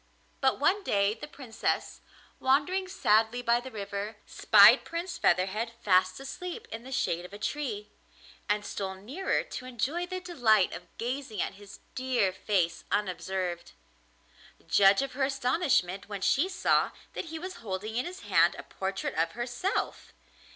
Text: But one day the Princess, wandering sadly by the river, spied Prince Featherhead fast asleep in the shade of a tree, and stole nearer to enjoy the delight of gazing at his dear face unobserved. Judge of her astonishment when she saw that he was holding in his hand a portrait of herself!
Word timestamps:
But 0.39 0.57
one 0.57 0.81
day 0.83 1.13
the 1.13 1.27
Princess, 1.27 2.01
wandering 2.39 2.87
sadly 2.87 3.43
by 3.43 3.59
the 3.59 3.69
river, 3.69 4.15
spied 4.25 4.83
Prince 4.83 5.19
Featherhead 5.19 5.73
fast 5.83 6.19
asleep 6.19 6.67
in 6.71 6.81
the 6.81 6.91
shade 6.91 7.23
of 7.23 7.33
a 7.33 7.37
tree, 7.37 7.91
and 8.49 8.65
stole 8.65 8.95
nearer 8.95 9.43
to 9.43 9.65
enjoy 9.67 10.07
the 10.07 10.19
delight 10.19 10.73
of 10.73 10.87
gazing 10.97 11.39
at 11.39 11.53
his 11.53 11.81
dear 11.93 12.33
face 12.33 12.83
unobserved. 12.91 13.73
Judge 14.65 15.03
of 15.03 15.13
her 15.13 15.23
astonishment 15.25 16.09
when 16.09 16.21
she 16.21 16.49
saw 16.49 16.89
that 17.13 17.25
he 17.25 17.37
was 17.37 17.57
holding 17.61 17.95
in 17.95 18.05
his 18.05 18.21
hand 18.21 18.55
a 18.57 18.63
portrait 18.63 19.13
of 19.13 19.33
herself! 19.33 20.13